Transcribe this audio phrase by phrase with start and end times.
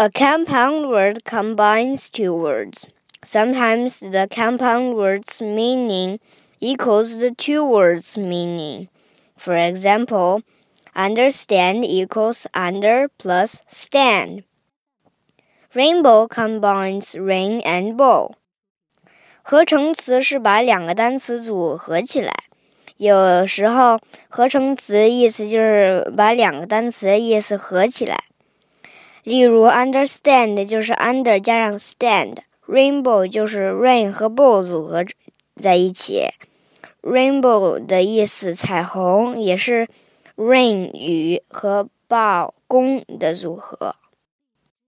[0.00, 2.86] A compound word combines two words.
[3.24, 6.20] Sometimes the compound word's meaning
[6.60, 8.86] equals the two words' meaning.
[9.36, 10.42] For example,
[10.94, 14.44] understand equals under plus stand.
[15.74, 18.34] Rainbow combines rain and bow.
[19.42, 22.32] 合成词是把两个单词组合起来，
[22.98, 23.98] 有时候
[24.28, 28.24] 合成词意思就是把两个单词的意思合起来。
[29.23, 35.05] 例如，understand 就是 under 加上 stand，rainbow 就是 rain 和 bow 组合
[35.55, 36.27] 在一起。
[37.01, 39.87] rainbow 的意思彩虹，也是
[40.35, 43.95] rain 雨和 bow 弓的组合。